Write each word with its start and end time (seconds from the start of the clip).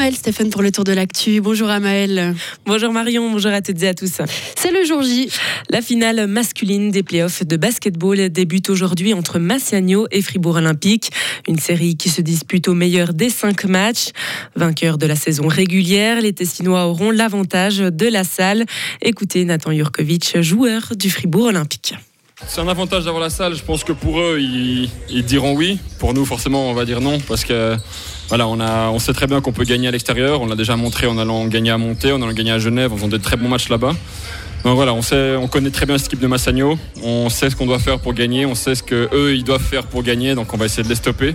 Amael 0.00 0.16
Stéphane 0.16 0.48
pour 0.48 0.62
le 0.62 0.72
tour 0.72 0.84
de 0.84 0.92
l'actu. 0.92 1.42
Bonjour 1.42 1.68
Amael. 1.68 2.34
Bonjour 2.64 2.90
Marion, 2.90 3.30
bonjour 3.30 3.50
à 3.50 3.60
toutes 3.60 3.82
et 3.82 3.88
à 3.88 3.92
tous. 3.92 4.22
C'est 4.56 4.72
le 4.72 4.82
jour 4.82 5.02
J. 5.02 5.28
La 5.68 5.82
finale 5.82 6.26
masculine 6.26 6.90
des 6.90 7.02
playoffs 7.02 7.44
de 7.44 7.58
basketball 7.58 8.30
débute 8.30 8.70
aujourd'hui 8.70 9.12
entre 9.12 9.38
Massiagno 9.38 10.06
et 10.10 10.22
Fribourg 10.22 10.56
Olympique. 10.56 11.10
Une 11.46 11.58
série 11.58 11.98
qui 11.98 12.08
se 12.08 12.22
dispute 12.22 12.66
au 12.68 12.72
meilleur 12.72 13.12
des 13.12 13.28
cinq 13.28 13.66
matchs. 13.66 14.12
Vainqueurs 14.56 14.96
de 14.96 15.04
la 15.04 15.16
saison 15.16 15.48
régulière, 15.48 16.22
les 16.22 16.32
Tessinois 16.32 16.86
auront 16.86 17.10
l'avantage 17.10 17.80
de 17.80 18.06
la 18.06 18.24
salle. 18.24 18.64
Écoutez 19.02 19.44
Nathan 19.44 19.70
Jurkovic, 19.70 20.40
joueur 20.40 20.92
du 20.96 21.10
Fribourg 21.10 21.48
Olympique. 21.48 21.94
C'est 22.46 22.60
un 22.60 22.68
avantage 22.68 23.04
d'avoir 23.04 23.22
la 23.22 23.30
salle. 23.30 23.54
Je 23.54 23.62
pense 23.62 23.84
que 23.84 23.92
pour 23.92 24.20
eux, 24.20 24.40
ils, 24.40 25.24
diront 25.24 25.54
oui. 25.54 25.78
Pour 25.98 26.14
nous, 26.14 26.24
forcément, 26.24 26.68
on 26.70 26.74
va 26.74 26.84
dire 26.84 27.00
non 27.00 27.18
parce 27.20 27.44
que 27.44 27.76
voilà, 28.28 28.48
on, 28.48 28.60
a, 28.60 28.88
on 28.90 28.98
sait 28.98 29.12
très 29.12 29.26
bien 29.26 29.40
qu'on 29.40 29.52
peut 29.52 29.64
gagner 29.64 29.88
à 29.88 29.90
l'extérieur. 29.90 30.40
On 30.40 30.46
l'a 30.46 30.56
déjà 30.56 30.76
montré 30.76 31.06
en 31.06 31.18
allant 31.18 31.46
gagner 31.46 31.70
à 31.70 31.78
Monté, 31.78 32.12
en 32.12 32.22
allant 32.22 32.32
gagner 32.32 32.52
à 32.52 32.58
Genève, 32.58 32.92
en 32.92 32.96
faisant 32.96 33.08
de 33.08 33.18
très 33.18 33.36
bons 33.36 33.48
matchs 33.48 33.68
là-bas. 33.68 33.92
Donc 34.64 34.74
voilà, 34.74 34.92
on, 34.92 35.00
sait, 35.00 35.36
on 35.36 35.48
connaît 35.48 35.70
très 35.70 35.86
bien 35.86 35.96
cette 35.96 36.08
équipe 36.08 36.20
de 36.20 36.26
Massagno. 36.26 36.78
On 37.02 37.30
sait 37.30 37.50
ce 37.50 37.56
qu'on 37.56 37.66
doit 37.66 37.78
faire 37.78 37.98
pour 37.98 38.14
gagner. 38.14 38.46
On 38.46 38.54
sait 38.54 38.74
ce 38.74 38.82
qu'eux, 38.82 39.34
ils 39.34 39.44
doivent 39.44 39.62
faire 39.62 39.86
pour 39.86 40.02
gagner. 40.02 40.34
Donc 40.34 40.52
on 40.52 40.56
va 40.56 40.66
essayer 40.66 40.82
de 40.82 40.88
les 40.88 40.96
stopper. 40.96 41.34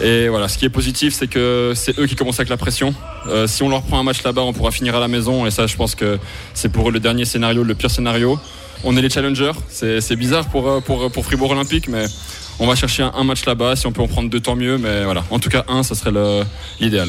Et 0.00 0.28
voilà, 0.28 0.48
ce 0.48 0.58
qui 0.58 0.64
est 0.64 0.70
positif, 0.70 1.14
c'est 1.14 1.28
que 1.28 1.72
c'est 1.74 1.98
eux 1.98 2.06
qui 2.06 2.14
commencent 2.14 2.40
avec 2.40 2.48
la 2.48 2.56
pression. 2.56 2.94
Euh, 3.28 3.46
si 3.46 3.62
on 3.62 3.68
leur 3.68 3.82
prend 3.82 3.98
un 3.98 4.04
match 4.04 4.22
là-bas, 4.22 4.42
on 4.42 4.52
pourra 4.52 4.70
finir 4.70 4.96
à 4.96 5.00
la 5.00 5.08
maison. 5.08 5.46
Et 5.46 5.50
ça, 5.50 5.66
je 5.66 5.76
pense 5.76 5.94
que 5.94 6.18
c'est 6.54 6.70
pour 6.70 6.88
eux 6.88 6.92
le 6.92 7.00
dernier 7.00 7.24
scénario, 7.24 7.62
le 7.62 7.74
pire 7.74 7.90
scénario 7.90 8.38
on 8.84 8.96
est 8.96 9.02
les 9.02 9.10
challengers. 9.10 9.52
C'est 9.68 10.16
bizarre 10.16 10.48
pour, 10.48 10.68
euh, 10.68 10.80
pour, 10.80 11.24
Fribourg 11.24 11.50
Olympique, 11.50 11.88
mais 11.88 12.04
on 12.58 12.66
va 12.66 12.74
chercher 12.74 13.02
un, 13.02 13.24
match 13.24 13.44
là-bas. 13.44 13.76
Si 13.76 13.86
on 13.86 13.92
peut 13.92 14.02
en 14.02 14.08
prendre 14.08 14.30
deux, 14.30 14.40
tant 14.40 14.56
mieux. 14.56 14.78
Mais 14.78 15.04
voilà, 15.04 15.24
en 15.30 15.38
tout 15.38 15.48
cas, 15.48 15.64
un, 15.68 15.82
ça 15.82 15.94
serait 15.94 16.12
l'idéal. 16.80 17.08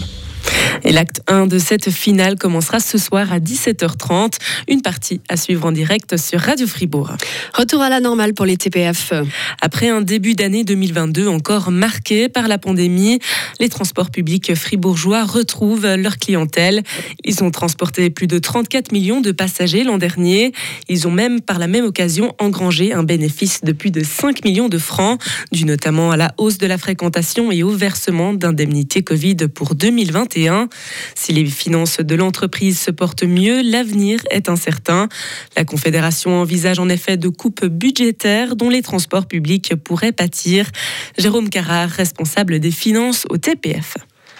Et 0.84 0.92
l'acte 0.92 1.22
1 1.28 1.48
de 1.48 1.60
cette 1.60 1.90
finale 1.90 2.38
commencera 2.38 2.80
ce 2.80 2.98
soir 2.98 3.34
à 3.34 3.40
17h30. 3.40 4.38
Une 4.68 4.82
partie 4.82 5.20
à 5.28 5.36
suivre 5.36 5.66
en 5.66 5.72
direct 5.72 6.18
sur 6.18 6.40
Radio 6.40 6.68
Fribourg. 6.68 7.12
Retour 7.54 7.82
à 7.82 7.90
la 7.90 8.00
normale 8.00 8.34
pour 8.34 8.46
les 8.46 8.56
TPF. 8.56 9.14
Après 9.62 9.90
un 9.90 10.02
début 10.02 10.36
d'année 10.36 10.64
2022 10.64 11.28
encore 11.28 11.72
marqué 11.72 12.30
par 12.30 12.48
la 12.48 12.58
pandémie, 12.58 13.20
les 13.60 13.68
transports 13.68 14.10
publics 14.10 14.56
fribourgeois 14.56 15.26
retrouvent 15.26 15.96
leur 15.96 16.18
clientèle. 16.18 16.84
Ils 17.26 17.44
ont 17.44 17.52
transporté 17.52 18.10
plus 18.10 18.28
de 18.28 18.40
34 18.40 18.92
millions 18.92 19.22
de 19.22 19.32
passagers 19.32 19.84
l'an 19.84 19.98
dernier. 19.98 20.54
Ils 20.88 21.08
ont 21.08 21.12
même 21.12 21.42
par 21.42 21.60
la 21.60 21.68
même 21.68 21.86
occasion 21.86 22.34
engrangé 22.40 22.94
un 22.94 23.04
bénéfice 23.04 23.62
de 23.64 23.74
plus 23.74 23.92
de 23.92 24.04
5 24.04 24.46
millions 24.46 24.70
de 24.70 24.78
francs, 24.78 25.22
dû 25.52 25.66
notamment 25.66 26.12
à 26.12 26.18
la 26.18 26.34
hausse 26.38 26.58
de 26.58 26.68
la 26.68 26.78
fréquentation 26.78 27.52
et 27.52 27.64
au 27.64 27.72
versement 27.72 28.34
d'indemnités 28.34 29.04
Covid 29.04 29.36
pour 29.54 29.76
2021. 29.76 30.69
Si 31.16 31.34
les 31.34 31.46
finances 31.46 32.00
de 32.00 32.16
l'entreprise 32.16 32.80
se 32.80 32.92
portent 32.92 33.24
mieux, 33.24 33.62
l'avenir 33.64 34.20
est 34.32 34.50
incertain. 34.50 35.10
La 35.56 35.66
Confédération 35.66 36.42
envisage 36.42 36.80
en 36.80 36.90
effet 36.90 37.18
de 37.18 37.30
coupes 37.30 37.66
budgétaires 37.66 38.56
dont 38.56 38.70
les 38.70 38.82
transports 38.82 39.28
publics 39.28 39.74
pourraient 39.84 40.12
pâtir. 40.12 40.70
Jérôme 41.18 41.50
Carrard, 41.50 41.90
responsable 41.90 42.60
des 42.60 42.72
finances 42.72 43.26
au 43.30 43.38
TPF. 43.38 43.96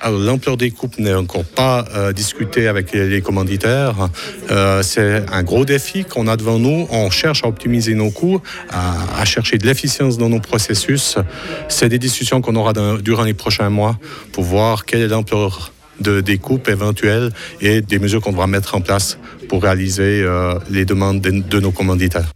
L'ampleur 0.08 0.56
des 0.56 0.72
coupes 0.72 0.98
n'est 0.98 1.14
encore 1.14 1.44
pas 1.44 1.86
euh, 1.94 2.14
discutée 2.14 2.68
avec 2.68 2.94
les, 2.94 3.22
commanditaires. 3.22 4.10
Euh, 4.50 4.82
c'est 4.82 5.26
un 5.32 5.44
gros 5.44 5.66
défi 5.66 6.06
qu'on 6.06 6.28
a 6.28 6.38
devant 6.38 6.58
nous. 6.58 6.88
On 6.90 7.10
cherche 7.10 7.44
à 7.44 7.48
optimiser 7.48 7.96
nos 7.96 8.10
coûts, 8.10 8.42
à, 8.70 9.26
chercher 9.26 9.58
de 9.58 9.66
l'efficience 9.66 10.18
dans 10.18 10.30
nos 10.30 10.40
processus. 10.40 11.18
C'est 11.68 11.90
des 11.90 12.00
discussions 12.00 12.42
qu'on 12.42 12.56
aura 12.56 12.72
durant 13.02 13.24
les 13.24 13.34
prochains 13.34 13.70
mois 13.70 14.00
pour 14.32 14.44
voir 14.44 14.86
quelle 14.86 15.02
est 15.02 15.08
l'ampleur 15.08 15.74
de, 16.02 16.22
des 16.22 16.38
coupes 16.38 16.68
éventuelles 16.68 17.32
et 17.62 17.82
des 17.82 18.00
mesures 18.00 18.22
qu'on 18.22 18.32
devra 18.32 18.48
mettre 18.48 18.76
en 18.76 18.82
place 18.82 19.18
pour 19.48 19.64
réaliser 19.64 20.22
euh, 20.22 20.58
les 20.70 20.86
demandes 20.86 21.22
de, 21.22 21.60
nos 21.60 21.72
commanditaires. 21.72 22.32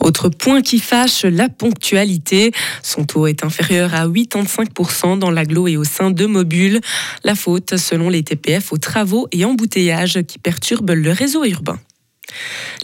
Autre 0.00 0.28
point 0.28 0.60
qui 0.60 0.78
fâche, 0.78 1.24
la 1.24 1.48
ponctualité. 1.48 2.52
Son 2.82 3.04
taux 3.04 3.26
est 3.26 3.44
inférieur 3.44 3.94
à 3.94 4.06
85% 4.06 5.18
dans 5.18 5.30
l'agglo 5.30 5.68
et 5.68 5.76
au 5.76 5.84
sein 5.84 6.10
de 6.10 6.26
Mobile. 6.26 6.80
La 7.22 7.34
faute, 7.34 7.76
selon 7.76 8.08
les 8.08 8.22
TPF, 8.22 8.72
aux 8.72 8.78
travaux 8.78 9.28
et 9.32 9.44
embouteillages 9.44 10.22
qui 10.26 10.38
perturbent 10.38 10.90
le 10.90 11.12
réseau 11.12 11.44
urbain. 11.44 11.78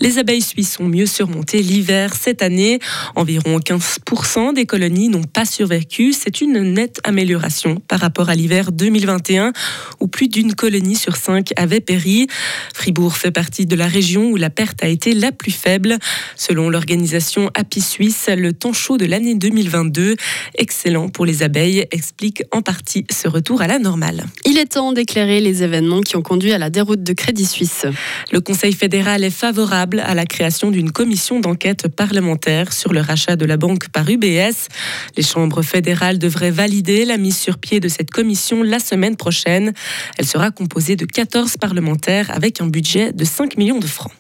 Les 0.00 0.18
abeilles 0.18 0.42
suisses 0.42 0.78
ont 0.80 0.88
mieux 0.88 1.06
surmonté 1.06 1.62
l'hiver 1.62 2.14
cette 2.14 2.42
année. 2.42 2.78
Environ 3.16 3.58
15% 3.58 4.54
des 4.54 4.66
colonies 4.66 5.08
n'ont 5.08 5.24
pas 5.24 5.44
survécu. 5.44 6.12
C'est 6.12 6.40
une 6.40 6.60
nette 6.72 7.00
amélioration 7.04 7.76
par 7.88 8.00
rapport 8.00 8.30
à 8.30 8.34
l'hiver 8.34 8.72
2021 8.72 9.52
où 10.00 10.08
plus 10.08 10.28
d'une 10.28 10.54
colonie 10.54 10.96
sur 10.96 11.16
cinq 11.16 11.52
avait 11.56 11.80
péri. 11.80 12.26
Fribourg 12.74 13.16
fait 13.16 13.30
partie 13.30 13.66
de 13.66 13.76
la 13.76 13.86
région 13.86 14.30
où 14.30 14.36
la 14.36 14.50
perte 14.50 14.82
a 14.82 14.88
été 14.88 15.14
la 15.14 15.32
plus 15.32 15.52
faible. 15.52 15.98
Selon 16.36 16.70
l'organisation 16.70 17.50
Happy 17.54 17.80
Suisse, 17.80 18.28
le 18.34 18.52
temps 18.52 18.72
chaud 18.72 18.96
de 18.96 19.04
l'année 19.04 19.34
2022, 19.34 20.16
excellent 20.56 21.08
pour 21.08 21.26
les 21.26 21.42
abeilles, 21.42 21.86
explique 21.90 22.42
en 22.52 22.62
partie 22.62 23.06
ce 23.10 23.28
retour 23.28 23.62
à 23.62 23.66
la 23.66 23.78
normale. 23.78 24.24
Il 24.44 24.58
est 24.58 24.72
temps 24.72 24.92
d'éclairer 24.92 25.40
les 25.40 25.62
événements 25.62 26.00
qui 26.00 26.16
ont 26.16 26.22
conduit 26.22 26.52
à 26.52 26.58
la 26.58 26.70
déroute 26.70 27.02
de 27.02 27.12
Crédit 27.12 27.46
Suisse. 27.46 27.86
Le 28.32 28.40
Conseil 28.40 28.72
fédéral 28.72 29.24
est 29.24 29.30
favorable 29.40 30.00
à 30.00 30.12
la 30.14 30.26
création 30.26 30.70
d'une 30.70 30.92
commission 30.92 31.40
d'enquête 31.40 31.88
parlementaire 31.88 32.74
sur 32.74 32.92
le 32.92 33.00
rachat 33.00 33.36
de 33.36 33.46
la 33.46 33.56
banque 33.56 33.88
par 33.88 34.06
UBS. 34.06 34.68
Les 35.16 35.22
chambres 35.22 35.62
fédérales 35.62 36.18
devraient 36.18 36.50
valider 36.50 37.06
la 37.06 37.16
mise 37.16 37.38
sur 37.38 37.56
pied 37.56 37.80
de 37.80 37.88
cette 37.88 38.10
commission 38.10 38.62
la 38.62 38.78
semaine 38.78 39.16
prochaine. 39.16 39.72
Elle 40.18 40.26
sera 40.26 40.50
composée 40.50 40.94
de 40.94 41.06
14 41.06 41.56
parlementaires 41.56 42.30
avec 42.34 42.60
un 42.60 42.66
budget 42.66 43.12
de 43.14 43.24
5 43.24 43.56
millions 43.56 43.78
de 43.78 43.86
francs. 43.86 44.12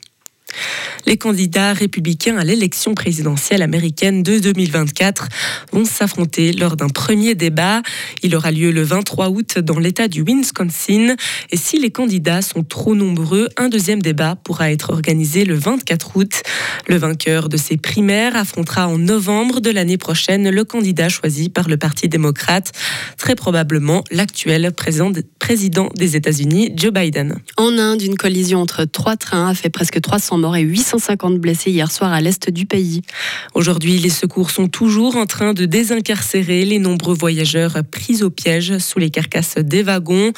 Les 1.10 1.16
candidats 1.16 1.72
républicains 1.72 2.36
à 2.36 2.44
l'élection 2.44 2.94
présidentielle 2.94 3.62
américaine 3.62 4.22
de 4.22 4.38
2024 4.38 5.26
vont 5.72 5.84
s'affronter 5.84 6.52
lors 6.52 6.76
d'un 6.76 6.88
premier 6.88 7.34
débat. 7.34 7.82
Il 8.22 8.36
aura 8.36 8.52
lieu 8.52 8.70
le 8.70 8.84
23 8.84 9.30
août 9.30 9.58
dans 9.58 9.80
l'État 9.80 10.06
du 10.06 10.22
Wisconsin. 10.22 11.16
Et 11.50 11.56
si 11.56 11.80
les 11.80 11.90
candidats 11.90 12.42
sont 12.42 12.62
trop 12.62 12.94
nombreux, 12.94 13.48
un 13.56 13.68
deuxième 13.68 14.00
débat 14.00 14.36
pourra 14.36 14.70
être 14.70 14.90
organisé 14.90 15.44
le 15.44 15.56
24 15.56 16.16
août. 16.16 16.42
Le 16.86 16.96
vainqueur 16.96 17.48
de 17.48 17.56
ces 17.56 17.76
primaires 17.76 18.36
affrontera 18.36 18.86
en 18.86 18.96
novembre 18.96 19.58
de 19.58 19.70
l'année 19.70 19.98
prochaine 19.98 20.48
le 20.48 20.62
candidat 20.62 21.08
choisi 21.08 21.48
par 21.48 21.68
le 21.68 21.76
Parti 21.76 22.08
démocrate, 22.08 22.70
très 23.16 23.34
probablement 23.34 24.04
l'actuel 24.12 24.72
président 24.72 25.90
des 25.96 26.14
États-Unis, 26.14 26.72
Joe 26.76 26.92
Biden. 26.92 27.34
En 27.56 27.78
Inde, 27.78 28.02
une 28.02 28.16
collision 28.16 28.60
entre 28.60 28.84
trois 28.84 29.16
trains 29.16 29.48
a 29.48 29.54
fait 29.54 29.70
presque 29.70 30.00
300 30.00 30.38
morts 30.38 30.56
et 30.56 30.62
850 31.00 31.38
blessés 31.38 31.70
hier 31.70 31.90
soir 31.90 32.12
à 32.12 32.20
l'est 32.20 32.50
du 32.50 32.66
pays. 32.66 33.02
Aujourd'hui, 33.54 33.98
les 33.98 34.10
secours 34.10 34.50
sont 34.50 34.68
toujours 34.68 35.16
en 35.16 35.24
train 35.24 35.54
de 35.54 35.64
désincarcérer 35.64 36.64
les 36.64 36.78
nombreux 36.78 37.14
voyageurs 37.14 37.78
pris 37.90 38.22
au 38.22 38.30
piège 38.30 38.78
sous 38.78 38.98
les 38.98 39.10
carcasses 39.10 39.56
des 39.56 39.82
wagons. 39.82 40.32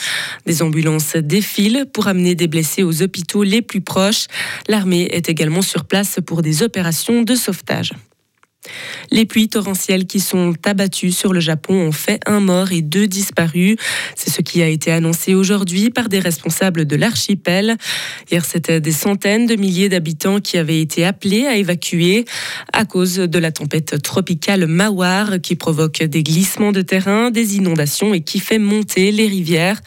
Des 0.47 0.63
ambulances 0.63 1.17
défilent 1.17 1.87
pour 1.93 2.07
amener 2.07 2.35
des 2.35 2.47
blessés 2.47 2.85
aux 2.85 3.03
hôpitaux 3.03 3.43
les 3.43 3.61
plus 3.61 3.81
proches. 3.81 4.27
L'armée 4.69 5.09
est 5.11 5.29
également 5.29 5.63
sur 5.63 5.85
place 5.85 6.21
pour 6.25 6.43
des 6.43 6.63
opérations 6.63 7.23
de 7.23 7.35
sauvetage. 7.35 7.93
Les 9.11 9.27
pluies 9.27 9.49
torrentielles 9.49 10.07
qui 10.07 10.21
sont 10.21 10.55
abattues 10.65 11.13
sur 11.13 11.33
le 11.33 11.41
Japon 11.41 11.75
ont 11.75 11.93
fait 11.93 12.21
un 12.27 12.41
mort 12.41 12.73
et 12.73 12.83
deux 12.83 13.07
disparus. 13.07 13.77
C'est 14.15 14.31
ce 14.31 14.41
qui 14.41 14.63
a 14.63 14.69
été 14.69 14.93
annoncé 14.93 15.35
aujourd'hui 15.35 15.91
par 15.91 16.09
des 16.09 16.19
responsables 16.19 16.87
de 16.87 16.97
l'archipel. 16.97 17.77
Hier, 18.31 18.45
c'était 18.45 18.81
des 18.81 18.93
centaines 18.93 19.47
de 19.47 19.57
milliers 19.57 19.89
d'habitants 19.89 20.41
qui 20.41 20.59
avaient 20.59 20.81
été 20.81 21.05
appelés 21.05 21.47
à 21.47 21.57
évacuer 21.57 22.25
à 22.73 22.85
cause 22.85 23.17
de 23.17 23.39
la 23.39 23.53
tempête 23.53 24.01
tropicale 24.03 24.67
Mawar 24.67 25.41
qui 25.43 25.57
provoque 25.57 26.03
des 26.03 26.23
glissements 26.23 26.73
de 26.73 26.83
terrain, 26.83 27.31
des 27.31 27.57
inondations 27.57 28.15
et 28.15 28.21
qui 28.21 28.39
fait 28.39 28.59
monter 28.59 29.11
les 29.13 29.27
rivières. 29.27 29.81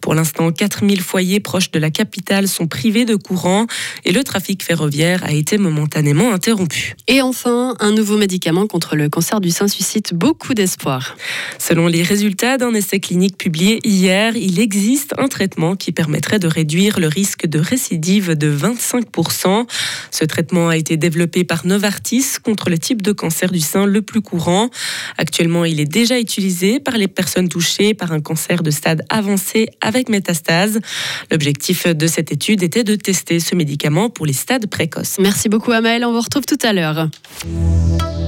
Pour 0.00 0.14
l'instant, 0.14 0.52
4000 0.52 1.00
foyers 1.00 1.40
proches 1.40 1.70
de 1.70 1.78
la 1.78 1.90
capitale 1.90 2.48
sont 2.48 2.66
privés 2.66 3.04
de 3.04 3.16
courant 3.16 3.66
et 4.04 4.12
le 4.12 4.22
trafic 4.24 4.62
ferroviaire 4.62 5.24
a 5.24 5.32
été 5.32 5.58
momentanément 5.58 6.32
interrompu. 6.32 6.94
Et 7.08 7.20
enfin, 7.20 7.76
un 7.80 7.90
nouveau 7.92 8.16
médicament 8.20 8.68
contre 8.68 8.94
le 8.94 9.08
cancer 9.08 9.40
du 9.40 9.50
sein 9.50 9.66
suscite 9.66 10.14
beaucoup 10.14 10.54
d'espoir. 10.54 11.16
Selon 11.58 11.88
les 11.88 12.04
résultats 12.04 12.58
d'un 12.58 12.72
essai 12.74 13.00
clinique 13.00 13.36
publié 13.36 13.80
hier, 13.82 14.36
il 14.36 14.60
existe 14.60 15.14
un 15.18 15.26
traitement 15.26 15.74
qui 15.74 15.90
permettrait 15.90 16.38
de 16.38 16.46
réduire 16.46 17.00
le 17.00 17.08
risque 17.08 17.46
de 17.46 17.58
récidive 17.58 18.36
de 18.36 18.54
25%. 18.54 19.66
Ce 20.10 20.24
traitement 20.24 20.68
a 20.68 20.76
été 20.76 20.96
développé 20.96 21.42
par 21.42 21.66
Novartis 21.66 22.38
contre 22.44 22.70
le 22.70 22.78
type 22.78 23.02
de 23.02 23.12
cancer 23.12 23.50
du 23.50 23.60
sein 23.60 23.86
le 23.86 24.02
plus 24.02 24.20
courant. 24.20 24.70
Actuellement, 25.18 25.64
il 25.64 25.80
est 25.80 25.90
déjà 25.90 26.20
utilisé 26.20 26.78
par 26.78 26.96
les 26.96 27.08
personnes 27.08 27.48
touchées 27.48 27.94
par 27.94 28.12
un 28.12 28.20
cancer 28.20 28.62
de 28.62 28.70
stade 28.70 29.02
avancé 29.08 29.68
avec 29.80 30.08
métastase. 30.08 30.78
L'objectif 31.30 31.86
de 31.86 32.06
cette 32.06 32.32
étude 32.32 32.62
était 32.62 32.84
de 32.84 32.94
tester 32.94 33.40
ce 33.40 33.54
médicament 33.54 34.10
pour 34.10 34.26
les 34.26 34.34
stades 34.34 34.66
précoces. 34.66 35.16
Merci 35.18 35.48
beaucoup 35.48 35.72
Amel, 35.72 36.04
on 36.04 36.12
vous 36.12 36.20
retrouve 36.20 36.44
tout 36.44 36.58
à 36.62 36.72
l'heure. 36.72 37.08